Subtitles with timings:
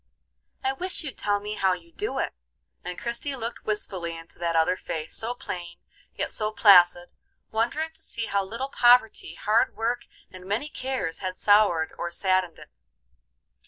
[0.63, 2.33] I wish you'd tell me how you do it;"
[2.83, 5.77] and Christie looked wistfully into that other face, so plain,
[6.15, 7.11] yet so placid,
[7.51, 12.57] wondering to see how little poverty, hard work, and many cares had soured or saddened
[12.57, 12.71] it.